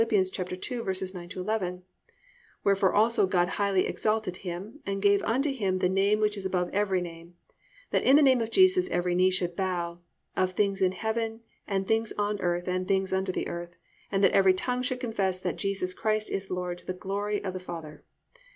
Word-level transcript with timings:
2:9 0.01 1.35
11: 1.37 1.83
+"Wherefore 2.63 2.91
also 2.91 3.27
God 3.27 3.49
highly 3.49 3.85
exalted 3.85 4.37
Him, 4.37 4.79
and 4.83 4.99
gave 4.99 5.21
unto 5.21 5.53
Him 5.53 5.77
the 5.77 5.89
name 5.89 6.19
which 6.19 6.35
is 6.35 6.43
above 6.43 6.71
every 6.73 7.01
name; 7.01 7.35
that 7.91 8.01
in 8.01 8.15
the 8.15 8.23
name 8.23 8.41
of 8.41 8.49
Jesus 8.49 8.89
every 8.89 9.13
knee 9.13 9.29
should 9.29 9.55
bow, 9.55 9.99
of 10.35 10.53
things 10.53 10.81
in 10.81 10.93
heaven 10.93 11.41
and 11.67 11.87
things 11.87 12.13
on 12.17 12.41
earth 12.41 12.67
and 12.67 12.87
things 12.87 13.13
under 13.13 13.31
the 13.31 13.47
earth, 13.47 13.75
and 14.11 14.23
that 14.23 14.31
every 14.31 14.55
tongue 14.55 14.81
should 14.81 14.99
confess 14.99 15.39
that 15.39 15.57
Jesus 15.57 15.93
Christ 15.93 16.31
is 16.31 16.49
Lord, 16.49 16.79
to 16.79 16.87
the 16.87 16.93
glory 16.93 17.37
of 17.37 17.43
God 17.43 17.53
the 17.53 17.59
Father." 17.59 18.03